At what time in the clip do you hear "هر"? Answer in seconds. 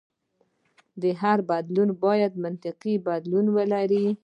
1.21-1.39